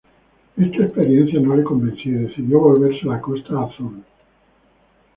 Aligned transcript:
Esta 0.57 0.81
experiencia 0.83 1.39
no 1.39 1.55
le 1.55 1.63
convenció 1.63 2.09
y 2.13 2.23
decidió 2.25 2.59
volverse 2.59 3.01
a 3.03 3.09
la 3.09 3.21
Costa 3.21 3.61
Azul. 3.65 4.03